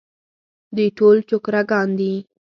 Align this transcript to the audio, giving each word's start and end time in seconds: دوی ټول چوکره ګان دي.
دوی 0.75 0.89
ټول 0.97 1.17
چوکره 1.29 1.61
ګان 1.69 1.89
دي. 1.99 2.13